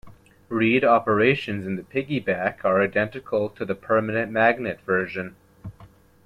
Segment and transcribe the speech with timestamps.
[0.49, 5.35] Read operations in the piggyback are identical to the permanent magnet version.